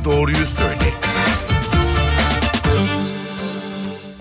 [0.00, 0.79] bana doğruyu söyle.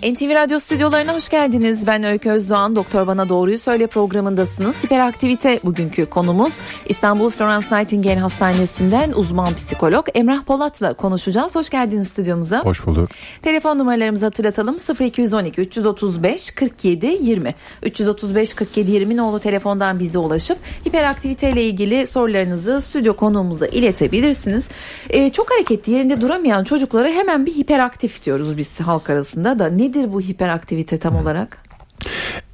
[0.03, 1.87] NTV Radyo stüdyolarına hoş geldiniz.
[1.87, 2.75] Ben Öykü Özdoğan.
[2.75, 4.83] Doktor Bana Doğruyu Söyle programındasınız.
[4.83, 6.53] Hiperaktivite bugünkü konumuz.
[6.85, 11.55] İstanbul Florence Nightingale Hastanesi'nden uzman psikolog Emrah Polat'la konuşacağız.
[11.55, 12.63] Hoş geldiniz stüdyomuza.
[12.63, 13.09] Hoş bulduk.
[13.41, 14.75] Telefon numaralarımızı hatırlatalım.
[14.99, 17.55] 0212 335 47 20.
[17.83, 20.57] 335 47 20 nolu telefondan bize ulaşıp
[20.87, 24.69] hiperaktivite ile ilgili sorularınızı stüdyo konuğumuza iletebilirsiniz.
[25.09, 29.67] Ee, çok hareketli yerinde duramayan çocuklara hemen bir hiperaktif diyoruz biz halk arasında da.
[29.89, 31.57] Nedir bu hiperaktivite tam olarak?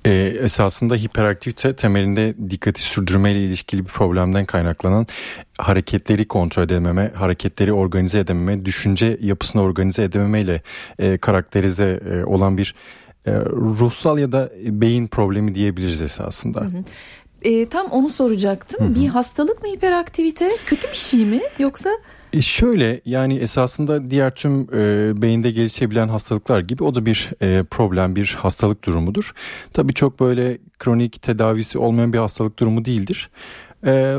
[0.05, 5.07] Ee, esasında hiperaktivite temelinde dikkati sürdürme ile ilişkili bir problemden kaynaklanan
[5.57, 10.61] hareketleri kontrol edememe, hareketleri organize edememe, düşünce yapısını organize edememe ile
[10.99, 12.75] e, karakterize e, olan bir
[13.25, 16.61] e, ruhsal ya da beyin problemi diyebiliriz esasında.
[16.61, 16.83] Hı hı.
[17.41, 18.85] E, tam onu soracaktım.
[18.85, 18.95] Hı hı.
[18.95, 20.49] Bir hastalık mı hiperaktivite?
[20.65, 21.89] Kötü bir şey mi yoksa?
[22.35, 27.63] E şöyle yani esasında diğer tüm e, beyinde gelişebilen hastalıklar gibi o da bir e,
[27.63, 29.33] problem, bir hastalık durumudur.
[29.73, 33.29] Tabii çok böyle kronik tedavisi olmayan bir hastalık durumu değildir.
[33.85, 34.17] E,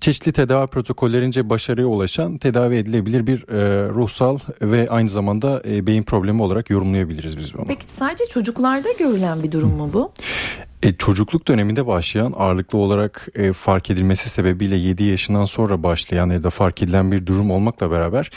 [0.00, 6.02] çeşitli tedavi protokollerince başarıya ulaşan tedavi edilebilir bir e, ruhsal ve aynı zamanda e, beyin
[6.02, 7.64] problemi olarak yorumlayabiliriz biz bunu.
[7.68, 10.12] Peki sadece çocuklarda görülen bir durum mu bu?
[10.82, 16.44] E, çocukluk döneminde başlayan ağırlıklı olarak e, fark edilmesi sebebiyle 7 yaşından sonra başlayan ya
[16.44, 18.30] da fark edilen bir durum olmakla beraber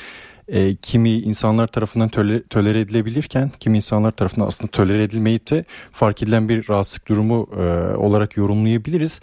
[0.47, 6.23] e, kimi insanlar tarafından töle, tölere edilebilirken kimi insanlar tarafından aslında tölere edilmeyip de fark
[6.23, 9.21] edilen bir rahatsızlık durumu e, olarak yorumlayabiliriz.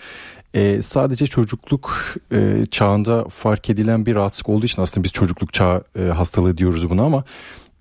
[0.55, 5.85] E, sadece çocukluk e, çağında fark edilen bir rahatsızlık olduğu için aslında biz çocukluk çağı
[5.99, 7.25] e, hastalığı diyoruz buna ama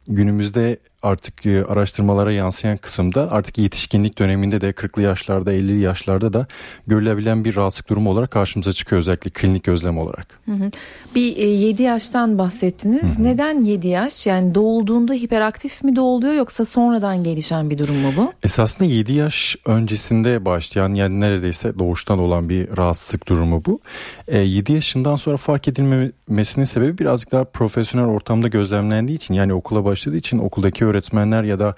[0.08, 6.48] günümüzde artık e, araştırmalara yansıyan kısımda artık yetişkinlik döneminde de 40'lı yaşlarda 50'li yaşlarda da
[6.88, 10.40] görülebilen bir rahatsızlık durumu olarak karşımıza çıkıyor özellikle klinik gözlem olarak.
[10.46, 10.72] Hı hı.
[11.16, 13.18] Bir e, 7 yaştan bahsettiniz.
[13.18, 13.24] Hı hı.
[13.24, 14.28] Neden 7 yaş?
[14.28, 18.34] Yani doğulduğunda hiperaktif mi doğuluyor yoksa sonradan gelişen bir durum mu bu?
[18.44, 23.80] Esasında 7 yaş öncesinde başlayan yani neredeyse doğuştan olan bir rahatsızlık durumu bu.
[24.28, 29.86] E, 7 yaşından sonra fark edilmemesinin sebebi birazcık daha profesyonel ortamda gözlemlendiği için yani okula
[29.86, 31.76] başladığı için okuldaki öğretmenler ya da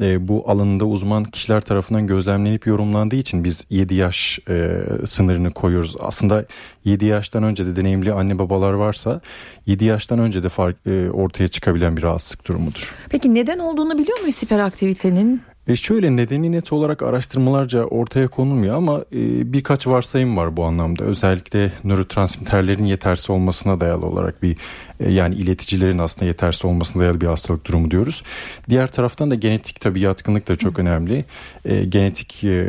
[0.00, 5.96] e, bu alanında uzman kişiler tarafından gözlemlenip yorumlandığı için biz 7 yaş e, sınırını koyuyoruz.
[6.00, 6.44] Aslında
[6.84, 9.20] 7 yaştan önce de deneyimli anne babalar varsa
[9.66, 12.94] 7 yaştan önce de fark e, ortaya çıkabilen bir rahatsızlık durumudur.
[13.10, 15.42] Peki neden olduğunu biliyor muyuz hiperaktivitenin?
[15.68, 21.04] E şöyle nedeni net olarak araştırmalarca ortaya konulmuyor ama e, birkaç varsayım var bu anlamda.
[21.04, 24.56] Özellikle nörotransmitterlerin yetersiz olmasına dayalı olarak bir
[25.00, 28.22] e, yani ileticilerin aslında yetersiz olmasına dayalı bir hastalık durumu diyoruz.
[28.68, 31.24] Diğer taraftan da genetik tabii yatkınlık da çok önemli.
[31.64, 32.66] E, genetik e,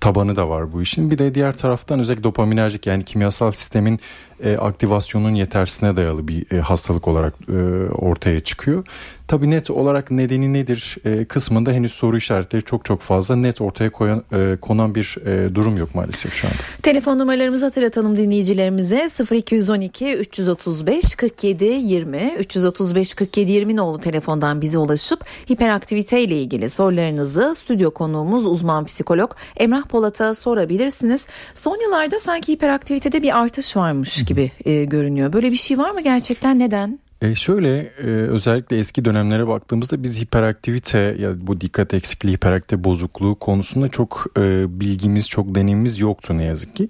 [0.00, 1.10] tabanı da var bu işin.
[1.10, 4.00] Bir de diğer taraftan özellikle dopaminerjik yani kimyasal sistemin
[4.42, 7.52] e, aktivasyonun yetersine dayalı bir e, hastalık olarak e,
[7.92, 8.84] ortaya çıkıyor.
[9.32, 13.90] Tabii net olarak nedeni nedir e, kısmında henüz soru işaretleri çok çok fazla net ortaya
[13.90, 16.56] koyan, e, konan bir e, durum yok maalesef şu anda.
[16.82, 25.24] Telefon numaralarımızı hatırlatalım dinleyicilerimize 0212 335 47 20 335 47 20 nolu telefondan bize ulaşıp
[25.50, 31.26] hiperaktivite ile ilgili sorularınızı stüdyo konuğumuz uzman psikolog Emrah Polat'a sorabilirsiniz.
[31.54, 34.31] Son yıllarda sanki hiperaktivitede bir artış varmış gibi
[34.64, 35.32] e, görünüyor.
[35.32, 36.98] Böyle bir şey var mı gerçekten neden?
[37.22, 43.34] E şöyle e, özellikle eski dönemlere baktığımızda biz hiperaktivite ya bu dikkat eksikliği hiperaktivite bozukluğu
[43.34, 46.88] konusunda çok e, bilgimiz çok deneyimimiz yoktu ne yazık ki.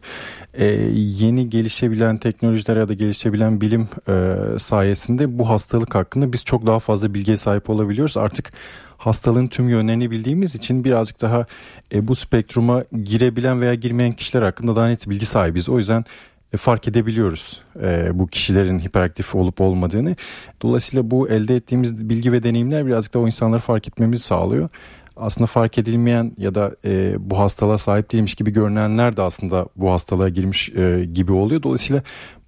[0.54, 0.64] E,
[0.96, 6.78] yeni gelişebilen teknolojiler ya da gelişebilen bilim e, sayesinde bu hastalık hakkında biz çok daha
[6.78, 8.16] fazla bilgiye sahip olabiliyoruz.
[8.16, 8.52] Artık
[8.98, 11.46] hastalığın tüm yönlerini bildiğimiz için birazcık daha
[11.94, 15.68] e, bu spektruma girebilen veya girmeyen kişiler hakkında daha net bilgi sahibiz.
[15.68, 16.04] O yüzden
[16.56, 20.16] fark edebiliyoruz e, bu kişilerin hiperaktif olup olmadığını.
[20.62, 24.68] Dolayısıyla bu elde ettiğimiz bilgi ve deneyimler birazcık da o insanları fark etmemizi sağlıyor.
[25.16, 29.90] Aslında fark edilmeyen ya da e, bu hastalığa sahip değilmiş gibi görünenler de aslında bu
[29.90, 31.62] hastalığa girmiş e, gibi oluyor.
[31.62, 32.02] Dolayısıyla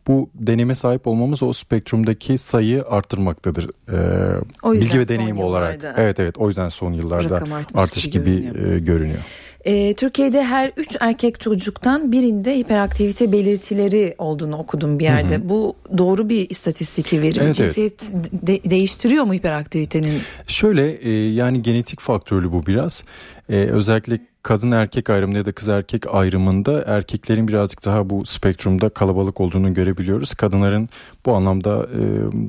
[0.07, 3.71] bu deneyime sahip olmamız o spektrumdaki sayıyı arttırmaktadır.
[3.89, 5.95] Ee, bilgi ve deneyim olarak.
[5.97, 8.73] Evet evet o yüzden son yıllarda artış gibi, gibi görünüyor.
[8.73, 9.21] E, görünüyor.
[9.65, 15.35] E, Türkiye'de her üç erkek çocuktan birinde hiperaktivite belirtileri olduğunu okudum bir yerde.
[15.35, 15.49] Hı hı.
[15.49, 17.41] Bu doğru bir istatistik veri.
[17.41, 18.31] Evet, Cinsiyet evet.
[18.33, 20.21] De- değiştiriyor mu hiperaktivitenin?
[20.47, 23.05] Şöyle e, yani genetik faktörlü bu biraz.
[23.49, 28.89] E, özellikle kadın erkek ayrımında ya da kız erkek ayrımında erkeklerin birazcık daha bu spektrumda
[28.89, 30.35] kalabalık olduğunu görebiliyoruz.
[30.35, 30.89] Kadınların
[31.27, 32.01] bu anlamda e,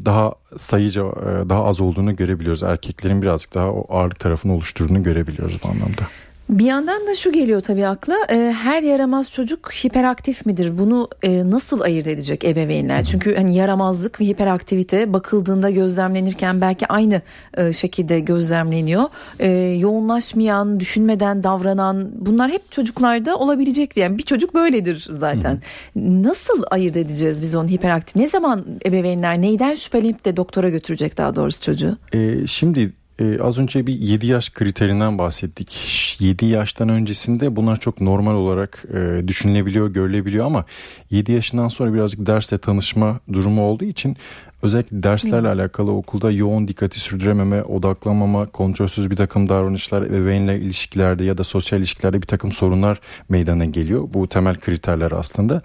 [0.06, 2.64] daha sayıca e, daha az olduğunu görebiliyoruz.
[2.64, 6.02] Erkeklerin birazcık daha o ağırlık tarafını oluşturduğunu görebiliyoruz bu anlamda.
[6.50, 10.78] Bir yandan da şu geliyor tabii akla e, her yaramaz çocuk hiperaktif midir?
[10.78, 13.06] Bunu e, nasıl ayırt edecek ebeveynler?
[13.06, 17.22] Çünkü hani yaramazlık ve hiperaktivite bakıldığında gözlemlenirken belki aynı
[17.58, 19.04] e, şekilde gözlemleniyor.
[19.40, 25.62] E, yoğunlaşmayan düşünmeden davranan bunlar hep çocuklarda olabilecek yani bir çocuk böyledir zaten.
[25.96, 31.36] Nasıl ayırt edeceğiz biz onu hiperaktif ne zaman ebeveynler neyden şüphelenip de doktora götürecek daha
[31.36, 31.98] doğrusu çocuğu?
[32.14, 35.78] E, şimdi ee, az önce bir 7 yaş kriterinden bahsettik.
[36.20, 40.66] 7 yaştan öncesinde bunlar çok normal olarak e, düşünülebiliyor, görülebiliyor ama
[41.12, 44.18] 7 yaşından sonra birazcık dersle tanışma durumu olduğu için
[44.62, 51.38] özellikle derslerle alakalı okulda yoğun dikkati sürdürememe, odaklanmama, kontrolsüz bir takım davranışlar, ebeveynle ilişkilerde ya
[51.38, 54.08] da sosyal ilişkilerde bir takım sorunlar meydana geliyor.
[54.14, 55.62] Bu temel kriterler aslında.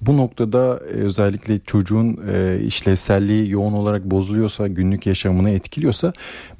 [0.00, 6.12] Bu noktada e, özellikle çocuğun e, işlevselliği yoğun olarak bozuluyorsa, günlük yaşamını etkiliyorsa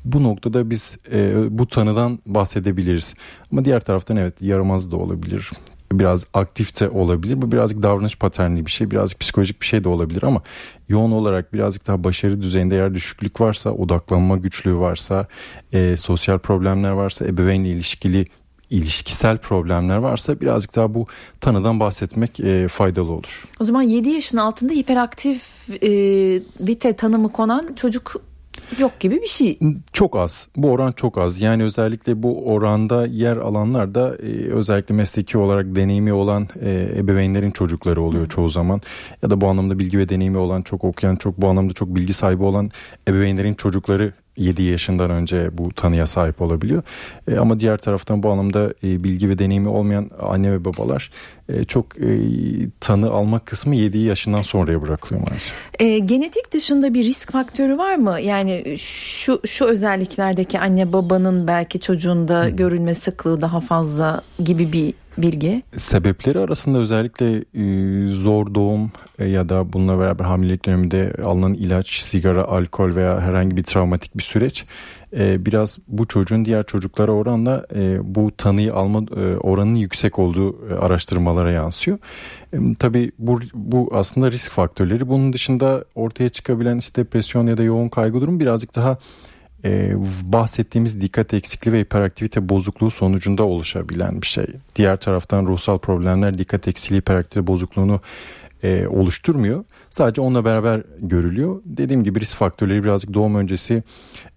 [0.05, 3.15] bu noktada biz e, bu tanıdan bahsedebiliriz.
[3.53, 5.51] Ama diğer taraftan evet yaramaz da olabilir.
[5.93, 7.43] Biraz aktif de olabilir.
[7.43, 10.43] Bu birazcık davranış paternli bir şey, birazcık psikolojik bir şey de olabilir ama
[10.89, 15.27] yoğun olarak birazcık daha başarı düzeyinde eğer düşüklük varsa, odaklanma güçlüğü varsa,
[15.73, 18.27] e, sosyal problemler varsa, ebeveynle ilişkili
[18.71, 21.07] ilişkisel problemler varsa birazcık daha bu
[21.41, 23.45] tanıdan bahsetmek e, faydalı olur.
[23.61, 25.91] O zaman 7 yaşın altında hiperaktif e,
[26.61, 28.23] vite tanımı konan çocuk
[28.79, 29.59] yok gibi bir şey.
[29.93, 30.49] Çok az.
[30.57, 31.41] Bu oran çok az.
[31.41, 37.51] Yani özellikle bu oranda yer alanlar da e, özellikle mesleki olarak deneyimi olan e, ebeveynlerin
[37.51, 38.81] çocukları oluyor çoğu zaman.
[39.23, 42.13] Ya da bu anlamda bilgi ve deneyimi olan çok okuyan, çok bu anlamda çok bilgi
[42.13, 42.71] sahibi olan
[43.09, 46.83] ebeveynlerin çocukları 7 yaşından önce bu tanıya sahip olabiliyor.
[47.29, 51.11] E, ama diğer taraftan bu anlamda e, bilgi ve deneyimi olmayan anne ve babalar
[51.49, 52.19] e, çok e,
[52.81, 55.55] tanı alma kısmı 7 yaşından sonraya bırakılıyor maalesef.
[55.79, 58.21] E, genetik dışında bir risk faktörü var mı?
[58.21, 62.51] Yani şu şu özelliklerdeki anne babanın belki çocuğunda Hı.
[62.51, 65.63] görülme sıklığı daha fazla gibi bir bilgi?
[65.77, 71.91] Sebepleri arasında özellikle e, zor doğum e, ya da bununla beraber hamilelik döneminde alınan ilaç,
[72.01, 74.65] sigara, alkol veya herhangi bir travmatik bir süreç
[75.17, 77.67] e, biraz bu çocuğun diğer çocuklara oranla
[78.03, 79.03] bu tanıyı alma
[79.41, 81.99] oranının yüksek olduğu araştırmalara yansıyor.
[82.79, 85.09] Tabii bu, bu aslında risk faktörleri.
[85.09, 88.99] Bunun dışında ortaya çıkabilen işte depresyon ya da yoğun kaygı durum birazcık daha
[89.65, 89.93] e,
[90.23, 94.47] bahsettiğimiz dikkat eksikliği ve hiperaktivite bozukluğu sonucunda oluşabilen bir şey.
[94.77, 98.01] Diğer taraftan ruhsal problemler dikkat eksikliği hiperaktivite bozukluğunu
[98.63, 99.65] e, oluşturmuyor.
[99.91, 101.63] Sadece onunla beraber görülüyor.
[101.65, 103.83] Dediğim gibi risk faktörleri birazcık doğum öncesi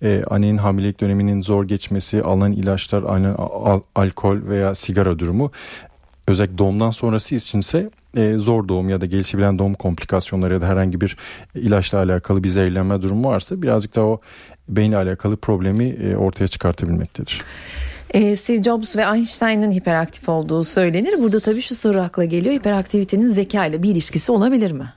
[0.03, 5.51] e, annenin hamilelik döneminin zor geçmesi, alınan ilaçlar, alınan al, alkol veya sigara durumu
[6.27, 11.01] özellikle doğumdan sonrası içinse e, zor doğum ya da gelişebilen doğum komplikasyonları ya da herhangi
[11.01, 11.17] bir
[11.55, 14.21] ilaçla alakalı bir zehirlenme durumu varsa birazcık daha o
[14.69, 17.41] beyinle alakalı problemi e, ortaya çıkartabilmektedir.
[18.09, 21.19] E, Steve Jobs ve Einstein'ın hiperaktif olduğu söylenir.
[21.19, 22.55] Burada tabii şu soru akla geliyor.
[22.55, 24.93] Hiperaktivitenin zeka ile bir ilişkisi olabilir mi?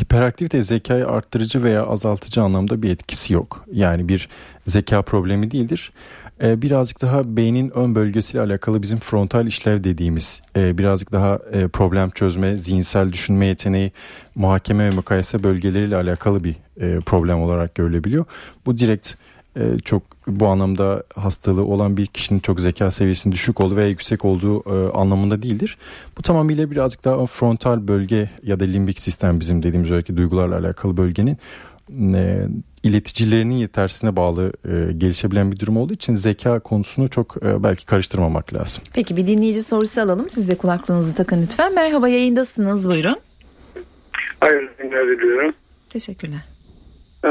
[0.00, 3.64] Hiperaktivite zekayı arttırıcı veya azaltıcı anlamda bir etkisi yok.
[3.72, 4.28] Yani bir
[4.66, 5.92] zeka problemi değildir.
[6.42, 11.68] Ee, birazcık daha beynin ön bölgesiyle alakalı bizim frontal işlev dediğimiz e, birazcık daha e,
[11.68, 13.92] problem çözme, zihinsel düşünme yeteneği,
[14.34, 18.24] muhakeme ve mukayese bölgeleriyle alakalı bir e, problem olarak görülebiliyor.
[18.66, 19.14] Bu direkt
[19.84, 24.70] çok bu anlamda hastalığı olan bir kişinin çok zeka seviyesinin düşük olduğu veya yüksek olduğu
[24.98, 25.78] anlamında değildir.
[26.18, 30.96] Bu tamamıyla birazcık daha frontal bölge ya da limbik sistem bizim dediğimiz özellikle duygularla alakalı
[30.96, 31.38] bölgenin
[32.82, 38.54] ileticilerinin yetersine bağlı e, gelişebilen bir durum olduğu için zeka konusunu çok e, belki karıştırmamak
[38.54, 38.82] lazım.
[38.94, 40.30] Peki bir dinleyici sorusu alalım.
[40.30, 41.74] Siz de kulaklığınızı takın lütfen.
[41.74, 43.16] Merhaba yayındasınız buyurun.
[44.40, 45.54] Hayır günler diliyorum.
[45.90, 46.55] Teşekkürler.
[47.26, 47.30] Ee,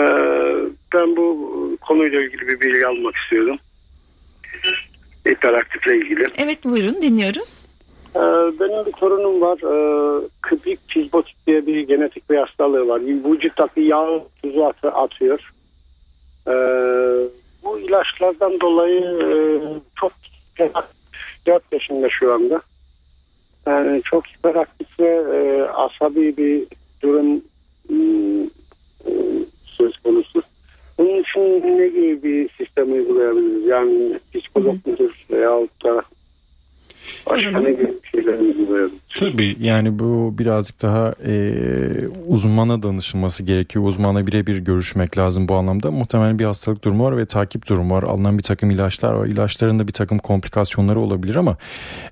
[0.94, 3.58] ben bu konuyla ilgili bir bilgi almak istiyorum.
[5.26, 6.28] İnteraktifle ilgili.
[6.38, 7.66] Evet buyurun dinliyoruz.
[8.16, 8.20] Ee,
[8.60, 9.58] benim bir torunum var.
[9.58, 13.02] Ee, Kıbrik tizbotik diye bir genetik bir hastalığı var.
[13.02, 15.40] Vücuttaki yağ tuzu atıyor.
[16.48, 16.52] Ee,
[17.64, 19.30] bu ilaçlardan dolayı e,
[19.96, 20.12] çok
[21.48, 22.62] 4 yaşında şu anda.
[23.68, 26.68] Yani çok hiperaktif ve e, asabi bir
[27.02, 27.42] durum
[27.90, 27.96] e,
[29.78, 30.44] söz konusu.
[30.98, 33.66] Bunun için ne gibi bir sistem uygulayabiliriz?
[33.66, 36.04] Yani psikolog mudur veyahut da
[37.30, 38.92] Başka ne gibi bir izleyicilerimizi duyalım.
[39.20, 41.54] Tabii yani bu birazcık daha e,
[42.28, 43.86] uzmana danışılması gerekiyor.
[43.86, 45.92] Uzmana birebir görüşmek lazım bu anlamda.
[45.92, 48.04] Muhtemelen bir hastalık durumu var ve takip durumu var.
[48.04, 49.26] Alınan bir takım ilaçlar var.
[49.26, 51.58] İlaçların da bir takım komplikasyonları olabilir ama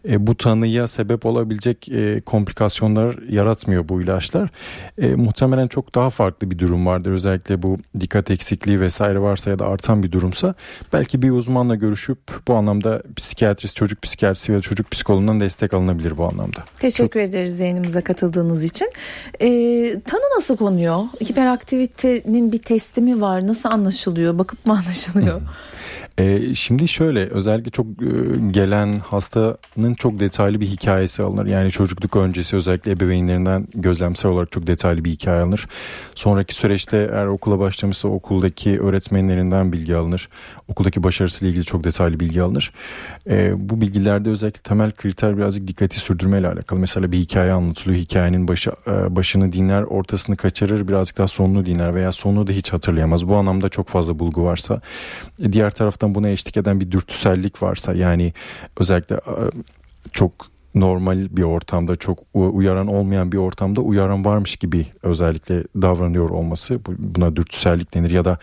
[0.09, 4.49] e, bu tanıya sebep olabilecek e, komplikasyonlar yaratmıyor bu ilaçlar.
[4.97, 7.11] E, muhtemelen çok daha farklı bir durum vardır.
[7.11, 10.55] Özellikle bu dikkat eksikliği vesaire varsa ya da artan bir durumsa
[10.93, 12.17] belki bir uzmanla görüşüp
[12.47, 16.63] bu anlamda psikiyatrist, çocuk psikiyatrisi ve çocuk psikoloğundan destek alınabilir bu anlamda.
[16.79, 17.29] Teşekkür Çok...
[17.29, 18.91] ederiz yayınımıza katıldığınız için.
[19.39, 19.47] Ee,
[20.05, 21.03] tanı nasıl konuyor?
[21.23, 23.47] Hiperaktivitenin bir testi mi var?
[23.47, 24.37] Nasıl anlaşılıyor?
[24.37, 25.41] Bakıp mı anlaşılıyor?
[26.17, 28.05] E, şimdi şöyle özellikle çok e,
[28.51, 31.45] gelen hastanın çok detaylı bir hikayesi alınır.
[31.45, 35.67] Yani çocukluk öncesi özellikle ebeveynlerinden gözlemsel olarak çok detaylı bir hikaye alınır.
[36.15, 40.29] Sonraki süreçte eğer okula başlamışsa okuldaki öğretmenlerinden bilgi alınır.
[40.67, 42.73] Okuldaki başarısıyla ilgili çok detaylı bilgi alınır.
[43.29, 46.79] E, bu bilgilerde özellikle temel kriter birazcık dikkati sürdürmeyle alakalı.
[46.79, 47.99] Mesela bir hikaye anlatılıyor.
[47.99, 52.73] Hikayenin başı, e, başını dinler, ortasını kaçırır, birazcık daha sonunu dinler veya sonunu da hiç
[52.73, 53.27] hatırlayamaz.
[53.27, 54.81] Bu anlamda çok fazla bulgu varsa.
[55.41, 58.33] E, diğer taraftan taraftan buna eşlik eden bir dürtüsellik varsa yani
[58.79, 59.35] özellikle e,
[60.11, 60.31] çok
[60.75, 67.35] normal bir ortamda çok uyaran olmayan bir ortamda uyaran varmış gibi özellikle davranıyor olması buna
[67.35, 68.11] dürtüsellik denir.
[68.11, 68.37] Ya da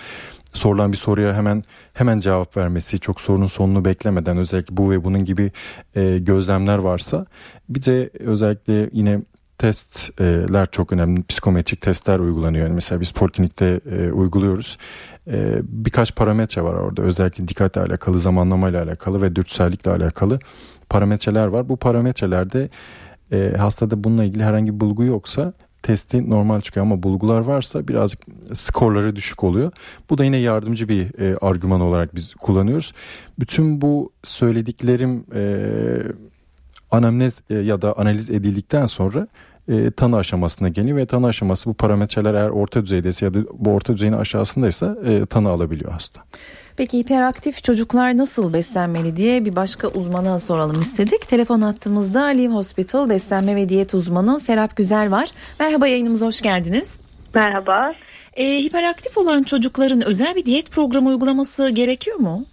[0.52, 1.64] sorulan bir soruya hemen
[1.95, 5.50] hemen cevap vermesi çok sorunun sonunu beklemeden özellikle bu ve bunun gibi
[5.97, 7.26] e, gözlemler varsa
[7.69, 9.21] bir de özellikle yine
[9.61, 11.23] testler çok önemli.
[11.23, 12.67] Psikometrik testler uygulanıyor.
[12.67, 14.79] Yani mesela biz poliklinikte e, uyguluyoruz.
[15.26, 17.02] E, birkaç parametre var orada.
[17.02, 20.38] Özellikle dikkatle alakalı, zamanlamayla alakalı ve dürtüsellikle alakalı
[20.88, 21.69] parametreler var.
[21.69, 22.69] Bu parametrelerde
[23.33, 25.52] e, hastada bununla ilgili herhangi bir bulgu yoksa
[25.83, 28.21] testi normal çıkıyor ama bulgular varsa birazcık
[28.55, 29.73] skorları düşük oluyor.
[30.11, 32.93] Bu da yine yardımcı bir e, argüman olarak biz kullanıyoruz.
[33.38, 35.43] Bütün bu söylediklerim e,
[36.90, 39.29] anamnez e, ya da analiz edildikten sonra
[39.69, 43.71] e, tanı aşamasına geliyor ve tanı aşaması bu parametreler eğer orta düzeydeyse ya da bu
[43.71, 46.21] orta düzeyin aşağısındaysa e, tanı alabiliyor hasta.
[46.76, 51.29] Peki hiperaktif çocuklar nasıl beslenmeli diye bir başka uzmana soralım istedik.
[51.29, 55.31] Telefon attığımızda Live Hospital beslenme ve diyet uzmanı Serap Güzel var.
[55.61, 57.00] Merhaba yayınımıza hoş geldiniz.
[57.35, 57.95] Merhaba.
[58.37, 62.47] E, hiperaktif olan çocukların özel bir diyet programı uygulaması gerekiyor mu?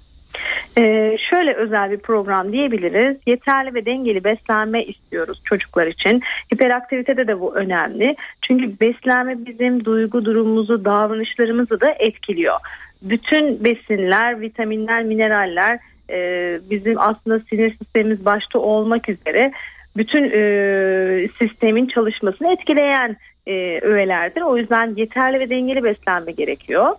[0.78, 3.18] Ee, şöyle özel bir program diyebiliriz.
[3.26, 6.22] Yeterli ve dengeli beslenme istiyoruz çocuklar için.
[6.54, 8.16] Hiperaktivitede de bu önemli.
[8.42, 12.56] Çünkü beslenme bizim duygu durumumuzu, davranışlarımızı da etkiliyor.
[13.02, 15.80] Bütün besinler, vitaminler, mineraller
[16.10, 19.52] e, bizim aslında sinir sistemimiz başta olmak üzere
[19.98, 23.18] bütün e, sistemin çalışmasını etkileyen
[23.48, 24.42] e, öğelerdir.
[24.42, 26.96] O yüzden yeterli ve dengeli beslenme gerekiyor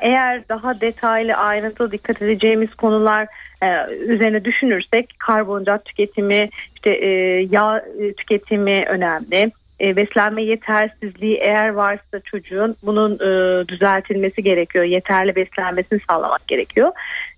[0.00, 3.26] eğer daha detaylı ayrıntılı dikkat edeceğimiz konular
[3.62, 7.08] e, üzerine düşünürsek karbonhidrat tüketimi işte e,
[7.50, 9.52] yağ e, tüketimi önemli.
[9.80, 14.84] E, beslenme yetersizliği eğer varsa çocuğun bunun e, düzeltilmesi gerekiyor.
[14.84, 16.92] Yeterli beslenmesini sağlamak gerekiyor.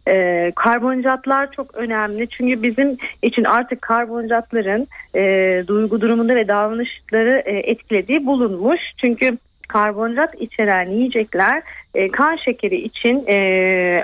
[0.09, 2.29] E, karbonhidratlar çok önemli.
[2.29, 5.23] Çünkü bizim için artık karbonhidratların e,
[5.67, 8.81] duygu durumunda ve davranışları e, etkilediği bulunmuş.
[8.97, 9.39] Çünkü
[9.69, 11.63] karbonhidrat içeren yiyecekler
[11.95, 13.37] e, kan şekeri için e,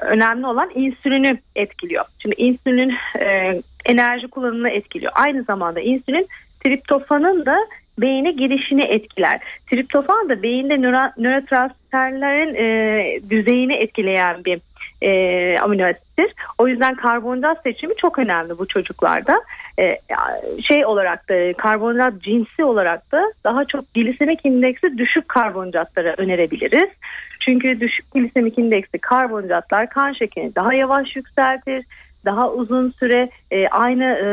[0.03, 2.05] önemli olan insülini etkiliyor.
[2.19, 5.13] Şimdi insülin e, enerji kullanımını etkiliyor.
[5.15, 6.29] Aynı zamanda insülin
[6.65, 7.57] triptofanın da
[7.99, 9.41] beyine girişini etkiler.
[9.71, 14.61] Triptofan da beyinde nöro, nörotransmitterlerin e, düzeyini etkileyen bir
[15.05, 16.35] e, amino asittir.
[16.59, 19.43] O yüzden karbonhidrat seçimi çok önemli bu çocuklarda.
[19.79, 19.99] E,
[20.63, 26.91] şey olarak da karbonhidrat cinsi olarak da daha çok glisemik indeksi düşük karbonhidratlara önerebiliriz.
[27.41, 31.85] Çünkü düşük glisemik indeksi karbonhidratlar kan şekerini daha yavaş yükseltir
[32.25, 34.27] daha uzun süre e, aynı e,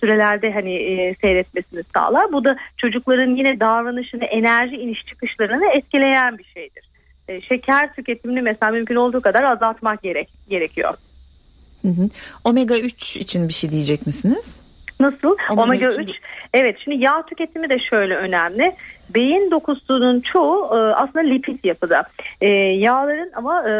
[0.00, 2.32] sürelerde hani e, seyretmesini sağlar.
[2.32, 6.89] Bu da çocukların yine davranışını, enerji iniş çıkışlarını etkileyen bir şeydir.
[7.30, 10.94] E, şeker tüketimini mesela mümkün olduğu kadar azaltmak gerek gerekiyor.
[11.82, 12.08] Hı hı.
[12.44, 14.60] Omega 3 için bir şey diyecek misiniz?
[15.00, 15.36] Nasıl?
[15.50, 16.10] Omega, Omega 3.
[16.54, 18.76] Evet şimdi yağ tüketimi de şöyle önemli.
[19.14, 22.02] Beyin dokusunun çoğu e, aslında lipid yapıda.
[22.40, 23.72] E, yağların ama e,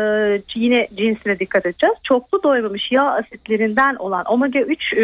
[0.55, 1.95] yine cinsine dikkat edeceğiz.
[2.05, 5.01] Çoklu doymamış yağ asitlerinden olan omega 3 e,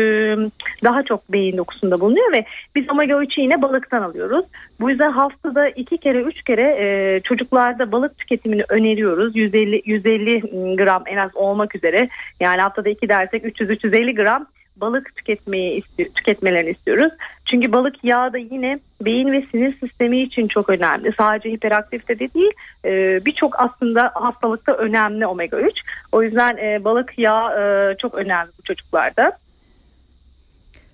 [0.84, 2.44] daha çok beyin dokusunda bulunuyor ve
[2.74, 4.44] biz omega 3'ü yine balıktan alıyoruz.
[4.80, 9.36] Bu yüzden haftada iki kere üç kere e, çocuklarda balık tüketimini öneriyoruz.
[9.36, 10.40] 150 150
[10.76, 12.08] gram en az olmak üzere.
[12.40, 14.46] Yani haftada iki dersek 300-350 gram
[14.76, 17.12] balık tüketmeyi istiyor, tüketmelerini istiyoruz.
[17.44, 21.12] Çünkü balık yağı da yine beyin ve sinir sistemi için çok önemli.
[21.18, 22.52] Sadece hiperaktifte de değil
[22.84, 25.72] e, birçok aslında hastalıkta önemli omega 3.
[26.12, 29.32] O yüzden e, balık yağı e, çok önemli bu çocuklarda.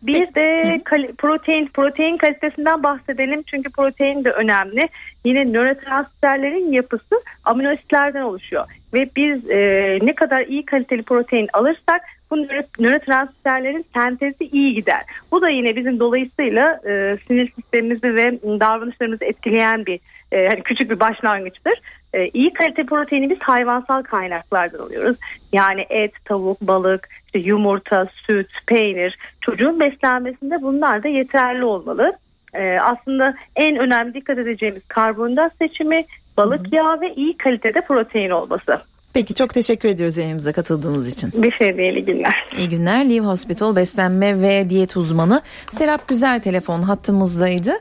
[0.03, 4.89] Bir de kal- protein protein kalitesinden bahsedelim çünkü protein de önemli.
[5.25, 9.59] Yine nörotransferlerin yapısı amino asitlerden oluşuyor ve biz e,
[10.03, 15.05] ne kadar iyi kaliteli protein alırsak bu nöro, nörotransferlerin sentezi iyi gider.
[15.33, 20.01] Bu da yine bizim dolayısıyla e, sinir sistemimizi ve davranışlarımızı etkileyen bir
[20.33, 21.81] e, hani küçük bir başlangıçtır.
[22.15, 25.17] E, iyi kalite proteini biz hayvansal kaynaklardan alıyoruz.
[25.53, 29.19] Yani et, tavuk, balık, işte yumurta, süt, peynir.
[29.41, 32.13] Çocuğun beslenmesinde bunlar da yeterli olmalı.
[32.55, 36.05] E, aslında en önemli dikkat edeceğimiz karbonhidrat seçimi,
[36.37, 38.92] balık yağı ve iyi kalitede protein olması.
[39.13, 41.33] Peki çok teşekkür ediyoruz yayınımıza katıldığınız için.
[41.43, 42.35] Bir şey değil iyi günler.
[42.59, 43.09] İyi günler.
[43.09, 47.73] Live Hospital beslenme ve diyet uzmanı Serap Güzel telefon hattımızdaydı.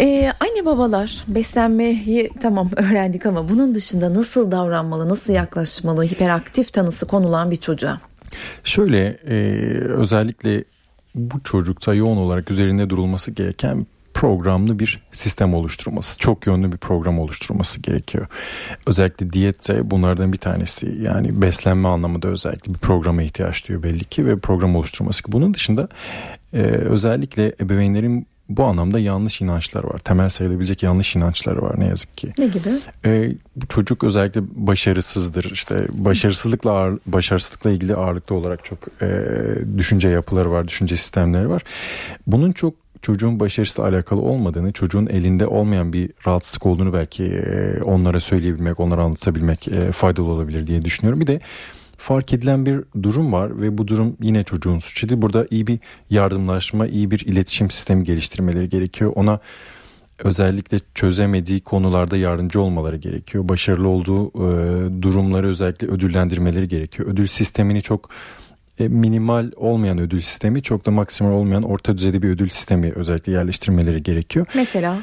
[0.00, 7.06] Ee, anne babalar beslenmeyi tamam öğrendik ama bunun dışında nasıl davranmalı, nasıl yaklaşmalı hiperaktif tanısı
[7.06, 8.00] konulan bir çocuğa?
[8.64, 9.34] Şöyle e,
[9.78, 10.64] özellikle
[11.14, 17.18] bu çocukta yoğun olarak üzerinde durulması gereken programlı bir sistem oluşturması, çok yönlü bir program
[17.18, 18.26] oluşturması gerekiyor.
[18.86, 20.98] Özellikle diyette bunlardan bir tanesi.
[21.02, 25.22] Yani beslenme anlamında özellikle bir programa ihtiyaç duyuyor belli ki ve program oluşturması.
[25.28, 25.88] Bunun dışında
[26.52, 29.98] e, özellikle ebeveynlerin bu anlamda yanlış inançlar var.
[29.98, 32.32] Temel sayılabilecek yanlış inançlar var ne yazık ki.
[32.38, 32.68] Ne gibi?
[33.04, 33.32] Ee,
[33.68, 35.50] çocuk özellikle başarısızdır.
[35.52, 39.08] İşte başarısızlıkla ağır, başarısızlıkla ilgili ağırlıklı olarak çok e,
[39.78, 41.62] düşünce yapıları var, düşünce sistemleri var.
[42.26, 42.74] Bunun çok
[43.06, 49.02] çocuğun başarısıyla alakalı olmadığını, çocuğun elinde olmayan bir rahatsızlık olduğunu belki e, onlara söyleyebilmek, onlara
[49.02, 51.20] anlatabilmek e, faydalı olabilir diye düşünüyorum.
[51.20, 51.40] Bir de
[51.98, 55.22] fark edilen bir durum var ve bu durum yine çocuğun suçu değil.
[55.22, 55.78] Burada iyi bir
[56.10, 59.12] yardımlaşma, iyi bir iletişim sistemi geliştirmeleri gerekiyor.
[59.14, 59.40] Ona
[60.18, 63.48] özellikle çözemediği konularda yardımcı olmaları gerekiyor.
[63.48, 67.08] Başarılı olduğu e, durumları özellikle ödüllendirmeleri gerekiyor.
[67.08, 68.10] Ödül sistemini çok
[68.80, 73.32] e, minimal olmayan ödül sistemi çok da maksimal olmayan orta düzeyde bir ödül sistemi özellikle
[73.32, 74.46] yerleştirmeleri gerekiyor.
[74.54, 74.98] Mesela?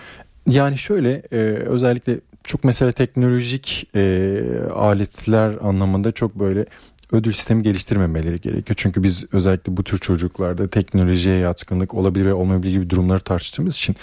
[0.49, 4.39] Yani şöyle e, özellikle çok mesela teknolojik e,
[4.75, 6.65] aletler anlamında çok böyle
[7.11, 8.75] ödül sistemi geliştirmemeleri gerekiyor.
[8.77, 13.95] Çünkü biz özellikle bu tür çocuklarda teknolojiye yatkınlık olabilir ve olmayabilir gibi durumları tartıştığımız için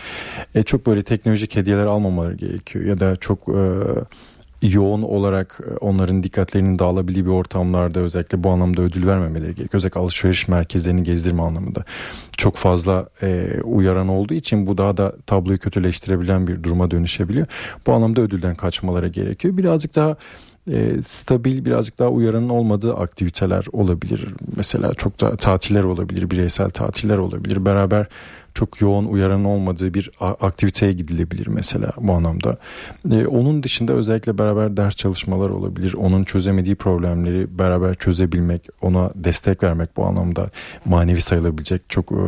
[0.54, 2.84] e, çok böyle teknolojik hediyeler almamaları gerekiyor.
[2.84, 3.62] Ya da çok e,
[4.62, 9.68] yoğun olarak e, onların dikkatlerinin dağılabildiği bir ortamlarda özellikle bu anlamda ödül vermemeleri gerekiyor.
[9.72, 11.84] Özellikle alışveriş merkezlerini gezdirme anlamında.
[12.36, 17.46] Çok fazla e, uyaran olduğu için bu daha da tabloyu kötüleştirebilen bir duruma dönüşebiliyor.
[17.86, 19.56] Bu anlamda ödülden kaçmaları gerekiyor.
[19.56, 20.16] Birazcık daha
[20.72, 24.26] e, stabil birazcık daha uyaranın olmadığı aktiviteler olabilir.
[24.56, 27.64] Mesela çok da tatiller olabilir, bireysel tatiller olabilir.
[27.64, 28.06] Beraber
[28.54, 32.56] çok yoğun uyaran olmadığı bir aktiviteye gidilebilir mesela bu anlamda.
[33.10, 35.94] Ee, onun dışında özellikle beraber ders çalışmalar olabilir.
[35.94, 40.50] Onun çözemediği problemleri beraber çözebilmek, ona destek vermek bu anlamda
[40.84, 42.22] manevi sayılabilecek çok e,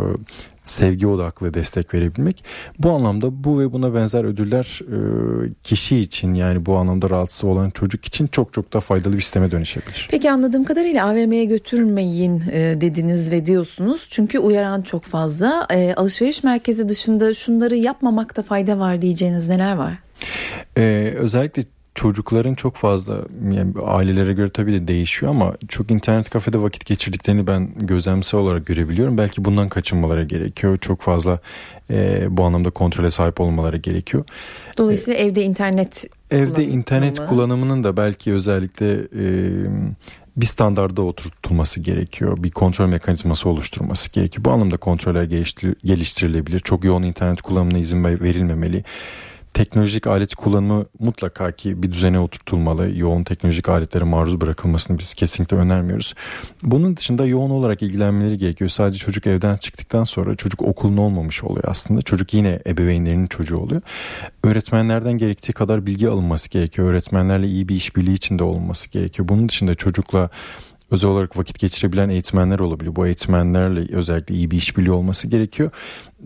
[0.64, 2.44] sevgi odaklı destek verebilmek.
[2.78, 4.98] Bu anlamda bu ve buna benzer ödüller e,
[5.62, 9.50] kişi için yani bu anlamda rahatsız olan çocuk için çok çok da faydalı bir sisteme
[9.50, 10.08] dönüşebilir.
[10.10, 14.06] Peki anladığım kadarıyla AVM'ye götürmeyin e, dediniz ve diyorsunuz.
[14.10, 15.66] Çünkü uyaran çok fazla.
[15.70, 19.92] E, alışveriş merkezi dışında şunları yapmamakta fayda var diyeceğiniz neler var?
[20.76, 21.64] Ee, özellikle
[21.94, 23.18] çocukların çok fazla
[23.52, 28.66] yani ailelere göre tabii de değişiyor ama çok internet kafede vakit geçirdiklerini ben gözlemsel olarak
[28.66, 29.18] görebiliyorum.
[29.18, 30.78] Belki bundan kaçınmaları gerekiyor.
[30.78, 31.40] Çok fazla
[31.90, 34.24] e, bu anlamda kontrole sahip olmaları gerekiyor.
[34.78, 36.72] Dolayısıyla e, evde internet evde kullanımı.
[36.72, 39.26] internet kullanımının da belki özellikle e,
[40.36, 42.42] bir standarda oturtulması gerekiyor.
[42.42, 44.44] Bir kontrol mekanizması oluşturması gerekiyor.
[44.44, 45.24] Bu anlamda kontroller
[45.84, 46.60] geliştirilebilir.
[46.60, 48.84] Çok yoğun internet kullanımına izin verilmemeli
[49.54, 52.90] teknolojik alet kullanımı mutlaka ki bir düzene oturtulmalı.
[52.98, 56.14] Yoğun teknolojik aletlere maruz bırakılmasını biz kesinlikle önermiyoruz.
[56.62, 58.70] Bunun dışında yoğun olarak ilgilenmeleri gerekiyor.
[58.70, 62.02] Sadece çocuk evden çıktıktan sonra çocuk okulun olmamış oluyor aslında.
[62.02, 63.80] Çocuk yine ebeveynlerinin çocuğu oluyor.
[64.44, 66.88] Öğretmenlerden gerektiği kadar bilgi alınması gerekiyor.
[66.88, 69.28] Öğretmenlerle iyi bir işbirliği içinde olması gerekiyor.
[69.28, 70.30] Bunun dışında çocukla
[70.92, 72.96] özel olarak vakit geçirebilen eğitmenler olabiliyor.
[72.96, 75.70] Bu eğitmenlerle özellikle iyi bir işbirliği olması gerekiyor.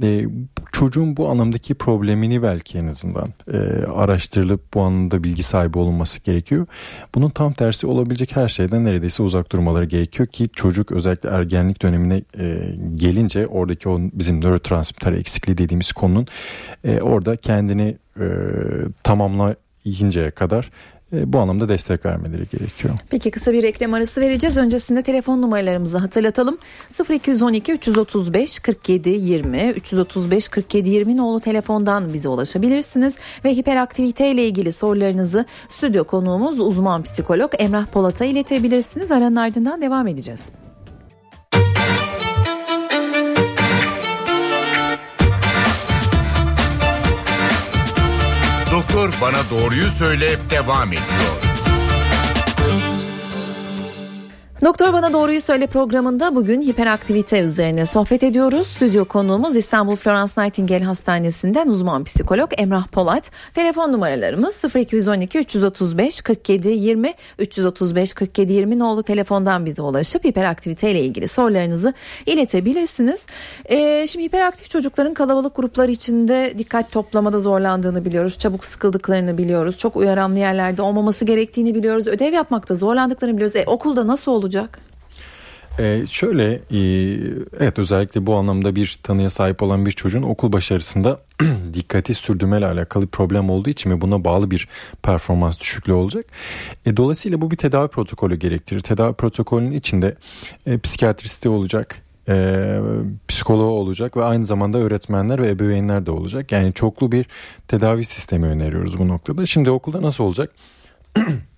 [0.02, 0.26] E,
[0.72, 3.58] çocuğun bu anlamdaki problemini belki en azından e,
[3.94, 6.66] araştırılıp bu anlamda bilgi sahibi olunması gerekiyor.
[7.14, 12.22] Bunun tam tersi olabilecek her şeyden neredeyse uzak durmaları gerekiyor ki çocuk özellikle ergenlik dönemine
[12.38, 16.26] e, gelince oradaki o bizim nörotransmitter eksikliği dediğimiz konunun
[16.84, 18.26] e, orada kendini e,
[19.02, 20.70] tamamlayinceye kadar
[21.12, 22.94] bu anlamda destek vermeleri gerekiyor.
[23.10, 24.58] Peki kısa bir reklam arası vereceğiz.
[24.58, 26.58] Öncesinde telefon numaralarımızı hatırlatalım.
[27.10, 34.72] 0212 335 47 20 335 47 20 nolu telefondan bize ulaşabilirsiniz ve hiperaktivite ile ilgili
[34.72, 39.12] sorularınızı stüdyo konuğumuz uzman psikolog Emrah Polat'a iletebilirsiniz.
[39.12, 40.52] Aranın ardından devam edeceğiz.
[48.96, 51.45] Bana Doğruyu Söyle devam ediyor.
[54.64, 58.66] Doktor Bana Doğruyu Söyle programında bugün hiperaktivite üzerine sohbet ediyoruz.
[58.66, 63.30] Stüdyo konuğumuz İstanbul Florence Nightingale Hastanesi'nden uzman psikolog Emrah Polat.
[63.54, 71.00] Telefon numaralarımız 0212 335 47 20 335 47 20 nolu telefondan bize ulaşıp hiperaktivite ile
[71.00, 71.94] ilgili sorularınızı
[72.26, 73.26] iletebilirsiniz.
[73.64, 78.38] Ee, şimdi hiperaktif çocukların kalabalık gruplar içinde dikkat toplamada zorlandığını biliyoruz.
[78.38, 79.78] Çabuk sıkıldıklarını biliyoruz.
[79.78, 82.06] Çok uyaranlı yerlerde olmaması gerektiğini biliyoruz.
[82.06, 83.56] Ödev yapmakta zorlandıklarını biliyoruz.
[83.56, 84.45] E, okulda nasıl olacak?
[84.46, 84.80] Olacak?
[85.78, 86.80] Ee, şöyle e,
[87.58, 91.20] evet özellikle bu anlamda bir tanıya sahip olan bir çocuğun okul başarısında
[91.74, 94.68] dikkati sürdürmeyle alakalı problem olduğu için ve buna bağlı bir
[95.02, 96.26] performans düşüklüğü olacak.
[96.86, 98.80] E, dolayısıyla bu bir tedavi protokolü gerektirir.
[98.80, 100.16] Tedavi protokolünün içinde
[100.66, 102.78] e, psikiyatristi olacak, e,
[103.28, 106.52] psikoloğu olacak ve aynı zamanda öğretmenler ve ebeveynler de olacak.
[106.52, 107.26] Yani çoklu bir
[107.68, 109.46] tedavi sistemi öneriyoruz bu noktada.
[109.46, 110.52] Şimdi okulda nasıl olacak?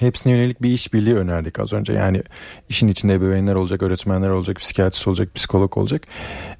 [0.00, 1.92] hepsine yönelik bir işbirliği önerdik az önce.
[1.92, 2.22] Yani
[2.68, 6.06] işin içinde ebeveynler olacak, öğretmenler olacak, psikiyatrist olacak, psikolog olacak.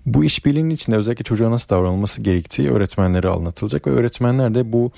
[0.06, 4.92] Bu işbirliğinin içinde özellikle çocuğa nasıl davranılması gerektiği öğretmenlere anlatılacak ve öğretmenler de bu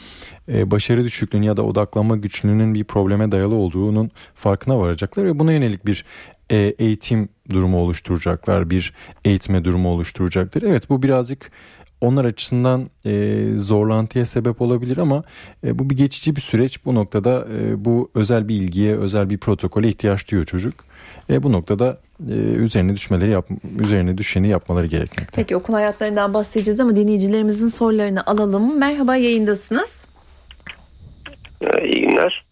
[0.48, 5.52] e, başarı düşüklüğünün ya da odaklanma güçlüğünün bir probleme dayalı olduğunun farkına varacaklar ve buna
[5.52, 6.04] yönelik bir
[6.50, 10.62] e, eğitim durumu oluşturacaklar, bir eğitme durumu oluşturacaklar.
[10.62, 11.50] Evet bu birazcık
[12.02, 15.24] onlar açısından e, zorlantıya sebep olabilir ama
[15.66, 16.84] e, bu bir geçici bir süreç.
[16.84, 20.74] Bu noktada e, bu özel bir ilgiye, özel bir protokole ihtiyaç duyuyor çocuk.
[21.30, 21.98] E, bu noktada
[22.30, 23.48] e, üzerine düşmeleri yap,
[23.80, 25.32] üzerine düşeni yapmaları gerekmekte.
[25.36, 28.78] Peki okul hayatlarından bahsedeceğiz ama dinleyicilerimizin sorularını alalım.
[28.78, 30.06] Merhaba yayındasınız.
[31.60, 32.44] Ee, iyi günler.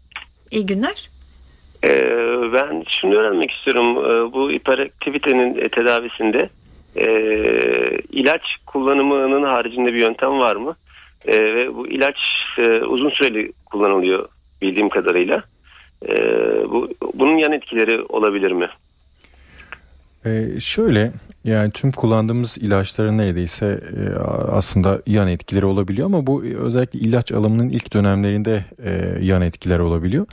[0.50, 1.10] İyi günler.
[1.84, 1.88] Ee,
[2.52, 3.86] ben şunu öğrenmek istiyorum.
[3.96, 6.50] Ee, bu hiperaktivitenin tedavisinde
[6.96, 7.06] e,
[8.10, 10.76] ilaç kullanımının haricinde bir yöntem var mı?
[11.26, 12.16] E, ve bu ilaç
[12.58, 14.28] e, uzun süreli kullanılıyor
[14.62, 15.42] bildiğim kadarıyla.
[16.08, 16.14] E,
[16.70, 18.68] bu bunun yan etkileri olabilir mi?
[20.26, 21.12] Ee, şöyle
[21.44, 24.18] yani tüm kullandığımız ilaçların neredeyse e,
[24.50, 30.26] aslında yan etkileri olabiliyor ama bu özellikle ilaç alımının ilk dönemlerinde e, yan etkiler olabiliyor.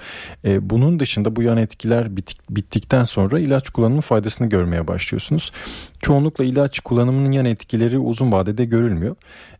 [0.45, 5.51] E, bunun dışında bu yan etkiler bit, bittikten sonra ilaç kullanımının faydasını görmeye başlıyorsunuz.
[5.99, 9.15] Çoğunlukla ilaç kullanımının yan etkileri uzun vadede görülmüyor.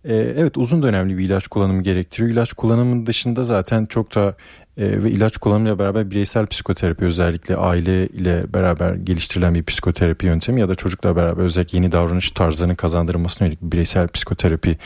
[0.05, 2.29] E, evet uzun dönemli bir ilaç kullanımı gerektiriyor.
[2.29, 4.35] İlaç kullanımının dışında zaten çok da
[4.77, 10.61] e, ve ilaç kullanımıyla beraber bireysel psikoterapi özellikle aile ile beraber geliştirilen bir psikoterapi yöntemi
[10.61, 14.77] ya da çocukla beraber özellikle yeni davranış tarzlarını kazandırmasına yönelik bir bireysel psikoterapi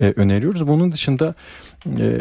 [0.00, 0.66] e, öneriyoruz.
[0.66, 1.34] Bunun dışında
[1.86, 2.18] e,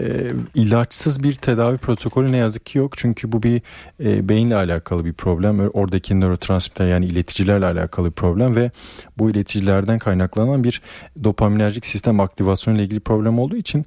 [0.55, 2.97] ilaçsız bir tedavi protokolü ne yazık ki yok.
[2.97, 3.61] Çünkü bu bir
[4.03, 5.59] e, beyinle alakalı bir problem.
[5.59, 8.71] Oradaki nörotransmitter yani ileticilerle alakalı bir problem ve
[9.17, 10.81] bu ileticilerden kaynaklanan bir
[11.23, 13.85] dopaminerjik sistem aktivasyonu ile ilgili problem olduğu için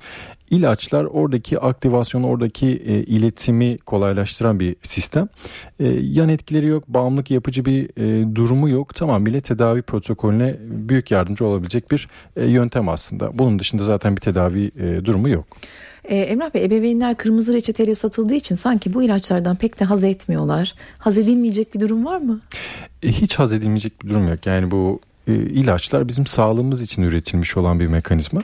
[0.52, 5.28] ilaçlar oradaki aktivasyonu, oradaki e, iletimi kolaylaştıran bir sistem.
[5.80, 8.94] E, yan etkileri yok, bağımlılık yapıcı bir e, durumu yok.
[8.94, 13.38] Tamamıyla tedavi protokolüne büyük yardımcı olabilecek bir e, yöntem aslında.
[13.38, 15.46] Bunun dışında zaten bir tedavi e, durumu yok.
[16.04, 20.74] Ee, Emrah Bey ebeveynler kırmızı reçeteyle satıldığı için sanki bu ilaçlardan pek de haz etmiyorlar.
[20.98, 22.40] Haz edilmeyecek bir durum var mı?
[23.02, 24.46] E, hiç haz edilmeyecek bir durum yok.
[24.46, 28.40] Yani bu e, ilaçlar bizim sağlığımız için üretilmiş olan bir mekanizma.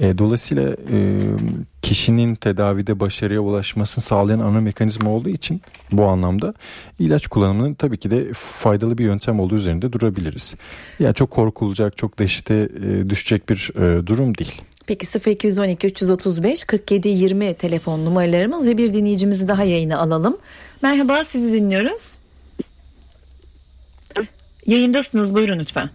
[0.00, 1.20] E, dolayısıyla e,
[1.82, 5.60] kişinin tedavide başarıya ulaşmasını sağlayan ana mekanizma olduğu için
[5.92, 6.54] bu anlamda
[6.98, 10.54] ilaç kullanımının tabii ki de faydalı bir yöntem olduğu üzerinde durabiliriz.
[10.98, 14.62] Yani çok korkulacak, çok dehşete e, düşecek bir e, durum değil.
[14.86, 20.36] Peki 0212 335 47 20 telefon numaralarımız ve bir dinleyicimizi daha yayına alalım.
[20.82, 22.18] Merhaba sizi dinliyoruz.
[24.66, 25.90] Yayındasınız buyurun lütfen.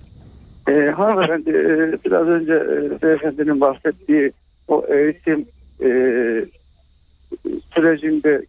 [0.69, 4.31] E, hanımefendi e, biraz önce e, beyefendinin bahsettiği
[4.67, 5.45] o eğitim
[5.81, 5.89] e,
[7.75, 8.45] sürecinde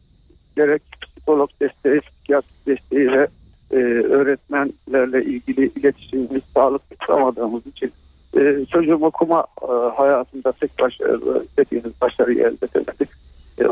[0.56, 3.28] gerek psikolog desteği, psikiyatri desteği ve
[3.70, 7.92] e, öğretmenlerle ilgili iletişimimiz sağlıklı tutamadığımız için
[8.36, 13.10] e, çocuğum okuma e, hayatında tek başarı, dediğiniz başarıyı elde edemedik.
[13.58, 13.64] E,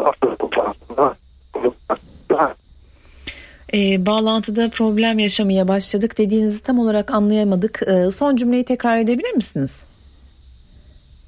[3.74, 7.82] e, bağlantıda problem yaşamaya başladık dediğinizi tam olarak anlayamadık.
[7.86, 9.86] E, son cümleyi tekrar edebilir misiniz?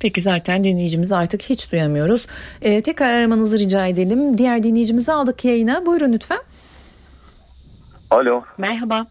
[0.01, 2.27] Peki zaten dinleyicimizi artık hiç duyamıyoruz.
[2.63, 4.39] E, tekrar aramanızı rica edelim.
[4.39, 5.87] Diğer dinleyicimizi aldık yayına.
[5.87, 6.41] Buyurun lütfen.
[8.11, 8.43] Alo.
[8.59, 9.07] Merhaba.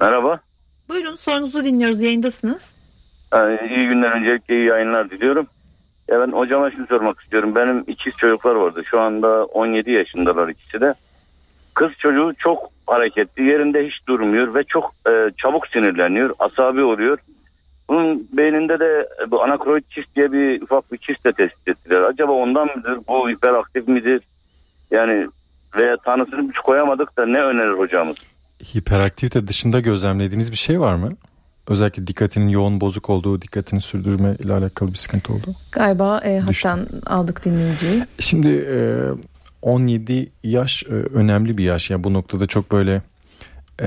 [0.00, 0.40] Merhaba.
[0.88, 2.02] Buyurun sorunuzu dinliyoruz.
[2.02, 2.76] Yayındasınız.
[3.34, 5.46] Ee, iyi günler öncelikle iyi yayınlar diliyorum.
[6.08, 7.54] Ya ben hocama şunu sormak istiyorum.
[7.54, 8.82] Benim ikiz çocuklar vardı.
[8.90, 10.94] Şu anda 17 yaşındalar ikisi de.
[11.74, 17.18] Kız çocuğu çok hareketli, yerinde hiç durmuyor ve çok e, çabuk sinirleniyor, asabi oluyor.
[17.88, 22.00] Bunun beyninde de bu anakroid çist diye bir ufak bir çist de tespit ettiler.
[22.00, 22.98] Acaba ondan mıdır?
[23.08, 24.20] Bu hiperaktif midir?
[24.90, 25.28] Yani
[25.76, 28.16] veya tanısını hiç koyamadık da ne önerir hocamız?
[28.74, 31.10] Hiperaktivite dışında gözlemlediğiniz bir şey var mı?
[31.68, 35.54] Özellikle dikkatinin yoğun bozuk olduğu, dikkatini sürdürme ile alakalı bir sıkıntı oldu.
[35.72, 38.02] Galiba e, hattan aldık dinleyiciyi.
[38.18, 38.76] Şimdi e,
[39.64, 41.90] 17 yaş e, önemli bir yaş.
[41.90, 43.02] Yani bu noktada çok böyle
[43.82, 43.86] e,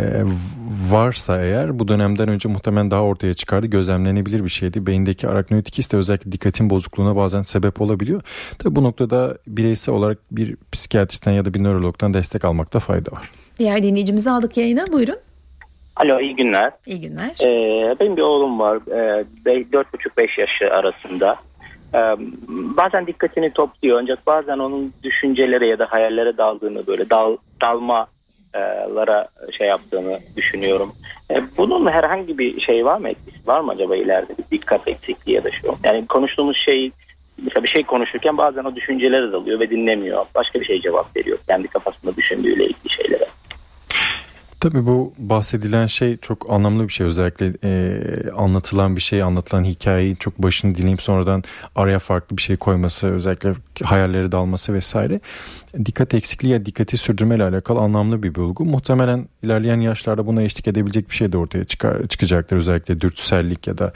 [0.91, 3.67] varsa eğer bu dönemden önce muhtemelen daha ortaya çıkardı.
[3.67, 4.87] Gözlemlenebilir bir şeydi.
[4.87, 8.21] Beyindeki araknoid ikisi de özellikle dikkatin bozukluğuna bazen sebep olabiliyor.
[8.59, 13.31] Tabi bu noktada bireysel olarak bir psikiyatristten ya da bir nörologdan destek almakta fayda var.
[13.59, 14.85] Diğer dinleyicimizi aldık yayına.
[14.91, 15.17] Buyurun.
[15.95, 16.71] Alo iyi günler.
[16.85, 17.35] İyi günler.
[17.41, 18.79] Ee, benim bir oğlum var.
[18.87, 21.35] Ee, 4,5-5 yaşı arasında.
[21.93, 22.15] Ee,
[22.77, 29.67] bazen dikkatini topluyor ancak bazen onun düşüncelere ya da hayallere daldığını böyle dal, dalmalara şey
[29.67, 30.95] yaptığını düşünüyorum.
[31.31, 35.35] Ee, bunun herhangi bir şey var mı etkisi var mı acaba ileride bir dikkat eksikliği
[35.35, 35.75] ya da şu?
[35.83, 36.91] Yani konuştuğumuz şey
[37.37, 40.25] mesela bir şey konuşurken bazen o düşüncelere dalıyor ve dinlemiyor.
[40.35, 42.86] Başka bir şey cevap veriyor kendi kafasında düşündüğüyle ilgili.
[44.59, 47.07] Tabii bu bahsedilen şey çok anlamlı bir şey.
[47.07, 51.43] Özellikle e, anlatılan bir şey, anlatılan hikayeyi çok başını dinleyip sonradan
[51.75, 55.19] araya farklı bir şey koyması, özellikle hayalleri dalması vesaire.
[55.85, 58.65] Dikkat eksikliği ya dikkati sürdürme ile alakalı anlamlı bir bulgu.
[58.65, 62.57] Muhtemelen ilerleyen yaşlarda buna eşlik edebilecek bir şey de ortaya çıkar, çıkacaktır.
[62.57, 63.93] Özellikle dürtüsellik ya da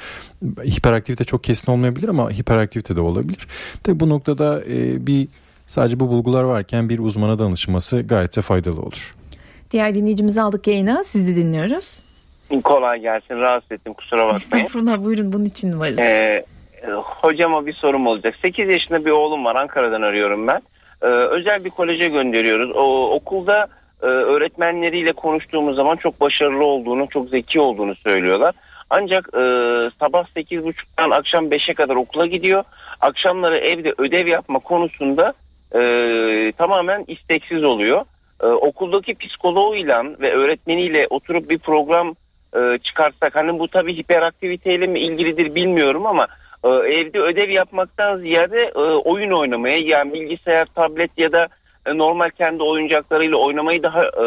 [0.65, 3.47] hiperaktivite çok kesin olmayabilir ama hiperaktivite de olabilir.
[3.83, 5.27] Tabii bu noktada e, bir
[5.67, 9.11] sadece bu bulgular varken bir uzmana danışması gayet de faydalı olur.
[9.71, 11.03] Diğer dinleyicimizi aldık yayına.
[11.03, 11.99] Sizi dinliyoruz.
[12.63, 13.35] Kolay gelsin.
[13.39, 13.93] Rahatsız ettim.
[13.93, 14.37] Kusura bakmayın.
[14.37, 15.99] Estağfurullah buyurun bunun için varız.
[15.99, 16.45] Ee,
[17.03, 18.35] hocama bir sorum olacak.
[18.41, 19.55] 8 yaşında bir oğlum var.
[19.55, 20.61] Ankara'dan arıyorum ben.
[21.01, 22.71] Ee, özel bir koleje gönderiyoruz.
[22.75, 23.67] O okulda
[24.01, 28.55] e, öğretmenleriyle konuştuğumuz zaman çok başarılı olduğunu, çok zeki olduğunu söylüyorlar.
[28.89, 29.39] Ancak e,
[29.99, 32.63] sabah 8.30'dan akşam 5'e kadar okula gidiyor.
[33.01, 35.33] Akşamları evde ödev yapma konusunda
[35.71, 35.81] e,
[36.57, 38.05] tamamen isteksiz oluyor
[38.41, 42.15] e, okuldaki psikoloğuyla ve öğretmeniyle oturup bir program
[42.55, 46.27] e, çıkarsak hani bu tabii hiperaktiviteyle mi ilgilidir bilmiyorum ama
[46.63, 51.47] e, evde ödev yapmaktan ziyade e, oyun oynamaya yani bilgisayar, tablet ya da
[51.85, 54.25] e, normal kendi oyuncaklarıyla oynamayı daha e,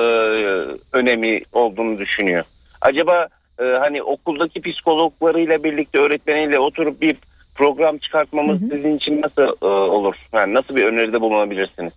[0.93, 2.45] önemi olduğunu düşünüyor.
[2.81, 7.17] Acaba e, hani okuldaki psikologlarıyla birlikte öğretmeniyle oturup bir
[7.55, 8.71] program çıkartmamız hı hı.
[8.71, 10.17] sizin için nasıl e, olur?
[10.33, 11.93] Yani nasıl bir öneride bulunabilirsiniz?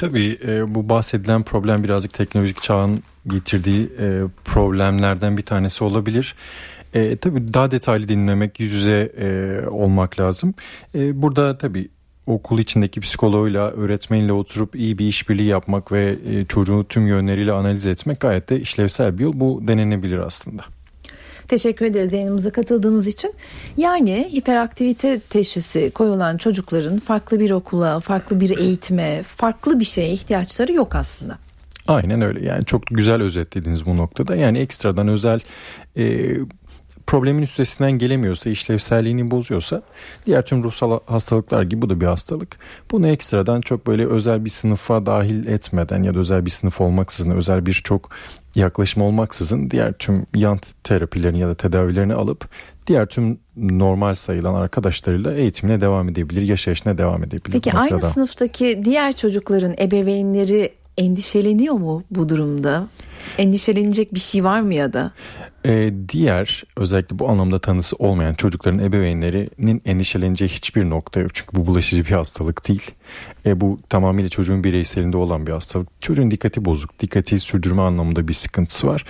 [0.00, 6.34] Tabii e, bu bahsedilen problem birazcık teknolojik çağın getirdiği e, problemlerden bir tanesi olabilir.
[6.94, 10.54] E, tabii daha detaylı dinlemek, yüz yüze e, olmak lazım.
[10.94, 11.88] E, burada tabii
[12.26, 17.86] okul içindeki psikoloğuyla, öğretmeniyle oturup iyi bir işbirliği yapmak ve e, çocuğu tüm yönleriyle analiz
[17.86, 19.32] etmek gayet de işlevsel bir yol.
[19.34, 20.62] Bu denenebilir aslında.
[21.50, 23.34] Teşekkür ederiz yayınımıza katıldığınız için.
[23.76, 30.72] Yani hiperaktivite teşhisi koyulan çocukların farklı bir okula, farklı bir eğitime, farklı bir şeye ihtiyaçları
[30.72, 31.38] yok aslında.
[31.86, 34.36] Aynen öyle yani çok güzel özetlediniz bu noktada.
[34.36, 35.40] Yani ekstradan özel
[35.96, 36.34] e,
[37.10, 39.82] problemin üstesinden gelemiyorsa, işlevselliğini bozuyorsa
[40.26, 42.56] diğer tüm ruhsal hastalıklar gibi bu da bir hastalık.
[42.90, 47.30] Bunu ekstradan çok böyle özel bir sınıfa dahil etmeden ya da özel bir sınıf olmaksızın,
[47.30, 48.10] özel bir çok
[48.54, 52.48] yaklaşım olmaksızın diğer tüm yan terapilerini ya da tedavilerini alıp
[52.86, 57.52] diğer tüm normal sayılan arkadaşlarıyla eğitimine devam edebilir, yaşayışına devam edebilir.
[57.52, 62.88] Peki aynı sınıftaki diğer çocukların ebeveynleri endişeleniyor mu bu durumda?
[63.38, 65.12] Endişelenecek bir şey var mı ya da?
[65.66, 71.34] Ee, diğer özellikle bu anlamda tanısı olmayan çocukların ebeveynlerinin endişeleneceği hiçbir nokta yok.
[71.34, 72.90] Çünkü bu bulaşıcı bir hastalık değil.
[73.46, 75.88] E, bu tamamıyla çocuğun bireyselinde olan bir hastalık.
[76.02, 79.04] Çocuğun dikkati bozuk, dikkati sürdürme anlamında bir sıkıntısı var.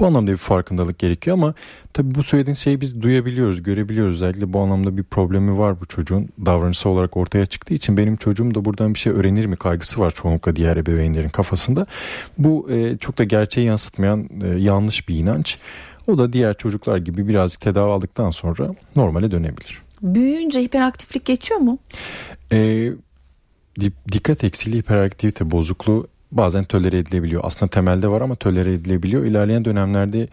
[0.00, 1.54] Bu anlamda bir farkındalık gerekiyor ama
[1.92, 4.14] tabii bu söylediğin şeyi biz duyabiliyoruz, görebiliyoruz.
[4.14, 8.54] Özellikle bu anlamda bir problemi var bu çocuğun davranışı olarak ortaya çıktığı için benim çocuğum
[8.54, 11.86] da buradan bir şey öğrenir mi kaygısı var çoğunlukla diğer ebeveynlerin kafasında.
[12.38, 15.58] Bu e, çok da gerçeği yansıtmayan e, yanlış bir inanç.
[16.06, 19.82] O da diğer çocuklar gibi birazcık tedavi aldıktan sonra normale dönebilir.
[20.02, 21.78] Büyüyünce hiperaktiflik geçiyor mu?
[22.52, 22.92] Ee,
[24.12, 27.42] dikkat eksiliği hiperaktivite bozukluğu bazen tölere edilebiliyor.
[27.44, 29.24] Aslında temelde var ama tölere edilebiliyor.
[29.24, 30.28] İlerleyen dönemlerde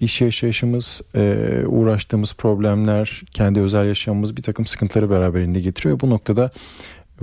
[0.00, 6.00] iş yaşayışımız, e, uğraştığımız problemler, kendi özel yaşamımız bir takım sıkıntıları beraberinde getiriyor.
[6.00, 6.50] Bu noktada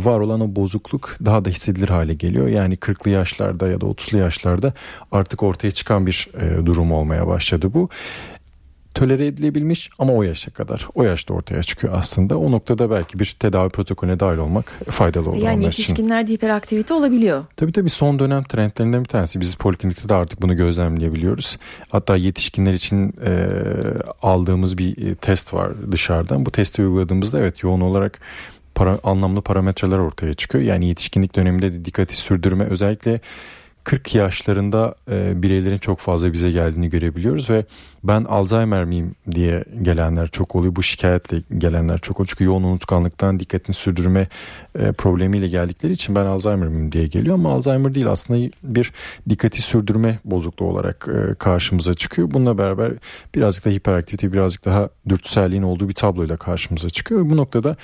[0.06, 2.48] var olan o bozukluk daha da hissedilir hale geliyor.
[2.48, 4.74] Yani 40'lı yaşlarda ya da 30'lu yaşlarda
[5.12, 7.90] artık ortaya çıkan bir e, durum olmaya başladı bu.
[8.94, 10.88] tolere edilebilmiş ama o yaşa kadar.
[10.96, 12.38] O yaşta ortaya çıkıyor aslında.
[12.38, 15.84] O noktada belki bir tedavi protokolüne dahil olmak faydalı olur Yani onlar için.
[15.84, 17.44] yetişkinlerde hiperaktivite olabiliyor.
[17.56, 19.40] Tabii tabii son dönem trendlerinden bir tanesi.
[19.40, 21.58] Biz poliklinikte de artık bunu gözlemleyebiliyoruz.
[21.90, 23.50] Hatta yetişkinler için e,
[24.22, 26.46] aldığımız bir e, test var dışarıdan.
[26.46, 28.20] Bu testi uyguladığımızda evet yoğun olarak
[28.80, 30.64] para, anlamlı parametreler ortaya çıkıyor.
[30.64, 33.20] Yani yetişkinlik döneminde de dikkati sürdürme özellikle
[33.84, 37.66] 40 yaşlarında e, bireylerin çok fazla bize geldiğini görebiliyoruz ve
[38.04, 40.76] ben Alzheimer miyim diye gelenler çok oluyor.
[40.76, 42.28] Bu şikayetle gelenler çok oluyor.
[42.28, 44.28] Çünkü yoğun unutkanlıktan dikkatini sürdürme
[44.80, 47.36] e, problemiyle geldikleri için ben Alzheimer miyim diye geliyor.
[47.36, 48.92] Ama Alzheimer değil aslında bir
[49.30, 52.32] dikkati sürdürme bozukluğu olarak e, karşımıza çıkıyor.
[52.32, 52.92] Bununla beraber
[53.36, 57.30] birazcık da hiperaktivite birazcık daha dürtüselliğin olduğu bir tabloyla karşımıza çıkıyor.
[57.30, 57.76] Bu noktada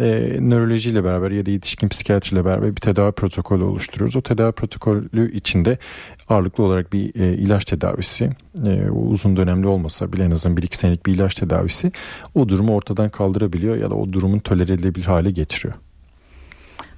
[0.00, 4.16] e, nörolojiyle beraber ya da yetişkin psikiyatriyle beraber bir tedavi protokolü oluşturuyoruz.
[4.16, 5.78] O tedavi protokolü içinde
[6.28, 8.30] ağırlıklı olarak bir e, ilaç tedavisi
[8.66, 11.92] e, uzun dönemli olmasa bile en azından 1-2 senelik bir ilaç tedavisi
[12.34, 15.74] o durumu ortadan kaldırabiliyor ya da o durumun tolere edilebilir hale getiriyor.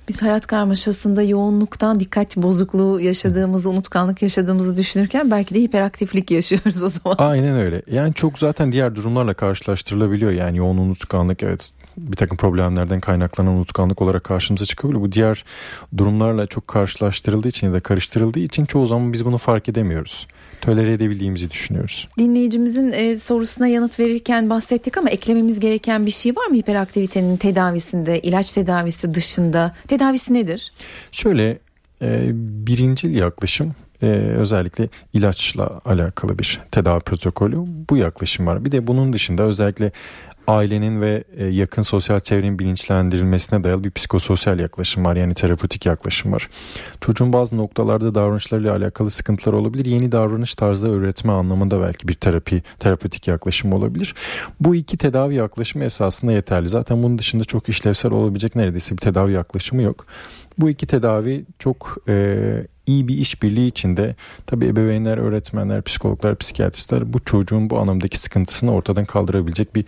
[0.09, 6.89] Biz hayat karmaşasında yoğunluktan dikkat bozukluğu yaşadığımızı, unutkanlık yaşadığımızı düşünürken belki de hiperaktiflik yaşıyoruz o
[6.89, 7.17] zaman.
[7.19, 7.83] Aynen öyle.
[7.91, 10.31] Yani çok zaten diğer durumlarla karşılaştırılabiliyor.
[10.31, 15.03] Yani yoğun unutkanlık evet bir takım problemlerden kaynaklanan unutkanlık olarak karşımıza çıkabiliyor.
[15.03, 15.45] Bu diğer
[15.97, 20.27] durumlarla çok karşılaştırıldığı için ya da karıştırıldığı için çoğu zaman biz bunu fark edemiyoruz.
[20.61, 22.09] Tolere edebildiğimizi düşünüyoruz.
[22.19, 28.21] Dinleyicimizin e, sorusuna yanıt verirken bahsettik ama eklememiz gereken bir şey var mı hiperaktivitenin tedavisinde,
[28.21, 29.75] ilaç tedavisi dışında?
[29.89, 30.73] Tedavisi nedir?
[31.13, 31.59] Şöyle
[32.03, 32.31] e,
[32.67, 34.07] birincil yaklaşım e,
[34.37, 37.57] özellikle ilaçla alakalı bir tedavi protokolü
[37.91, 38.65] bu yaklaşım var.
[38.65, 39.93] Bir de bunun dışında özellikle
[40.47, 45.17] ailenin ve e, yakın sosyal çevrenin bilinçlendirilmesine dayalı bir psikososyal yaklaşım var.
[45.17, 46.49] Yani terapötik yaklaşım var.
[47.01, 49.85] Çocuğun bazı noktalarda davranışlarıyla alakalı sıkıntılar olabilir.
[49.85, 54.15] Yeni davranış tarzı öğretme anlamında belki bir terapi, terapötik yaklaşım olabilir.
[54.61, 56.69] Bu iki tedavi yaklaşımı esasında yeterli.
[56.69, 60.07] Zaten bunun dışında çok işlevsel olabilecek neredeyse bir tedavi yaklaşımı yok.
[60.59, 64.15] Bu iki tedavi çok e, iyi bir işbirliği içinde
[64.47, 69.85] tabii ebeveynler, öğretmenler, psikologlar, psikiyatristler bu çocuğun bu anlamdaki sıkıntısını ortadan kaldırabilecek bir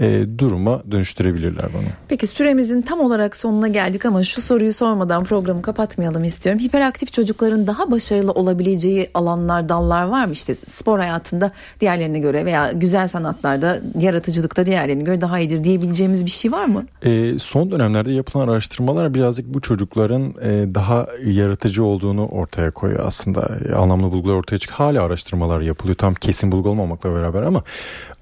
[0.00, 1.82] e, duruma dönüştürebilirler bunu.
[2.08, 6.62] Peki süremizin tam olarak sonuna geldik ama şu soruyu sormadan programı kapatmayalım istiyorum.
[6.62, 10.32] Hiperaktif çocukların daha başarılı olabileceği alanlar, dallar var mı?
[10.32, 16.30] İşte spor hayatında diğerlerine göre veya güzel sanatlarda, yaratıcılıkta diğerlerine göre daha iyidir diyebileceğimiz bir
[16.30, 16.86] şey var mı?
[17.04, 23.58] E, son dönemlerde yapılan araştırmalar birazcık bu çocukların e, daha yaratıcı olduğunu ortaya koyuyor aslında.
[23.68, 24.78] E, anlamlı bulgular ortaya çıkıyor.
[24.78, 25.96] Hala araştırmalar yapılıyor.
[25.96, 27.62] Tam kesin bulgu olmamakla beraber ama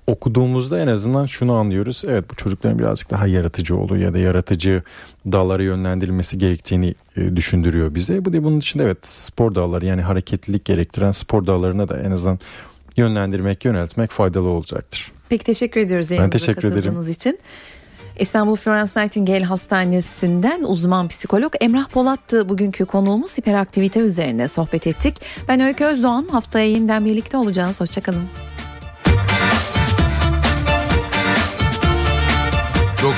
[0.09, 2.03] okuduğumuzda en azından şunu anlıyoruz.
[2.07, 4.83] Evet bu çocukların birazcık daha yaratıcı olduğu ya da yaratıcı
[5.33, 8.25] dallara yönlendirilmesi gerektiğini e, düşündürüyor bize.
[8.25, 12.38] Bu da bunun dışında evet spor dalları yani hareketlilik gerektiren spor dallarına da en azından
[12.97, 15.12] yönlendirmek, yöneltmek faydalı olacaktır.
[15.29, 16.75] Peki teşekkür ediyoruz yayınımıza teşekkür ederim.
[16.75, 17.38] katıldığınız için.
[18.18, 25.14] İstanbul Florence Nightingale Hastanesi'nden uzman psikolog Emrah Polat'tı bugünkü konuğumuz hiperaktivite üzerine sohbet ettik.
[25.49, 27.81] Ben Öykü Özdoğan haftaya yeniden birlikte olacağız.
[27.81, 28.25] Hoşçakalın.